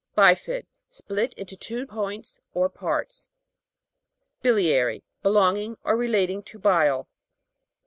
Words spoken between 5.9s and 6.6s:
relating to